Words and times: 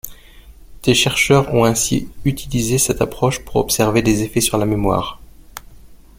Des 0.81 0.95
chercheurs 0.95 1.53
ont 1.53 1.63
ainsi 1.63 2.09
utilisé 2.25 2.79
cette 2.79 3.03
approche 3.03 3.45
pour 3.45 3.57
observer 3.57 4.01
des 4.01 4.23
effets 4.23 4.41
sur 4.41 4.57
la 4.57 4.65
mémoire. 4.65 5.21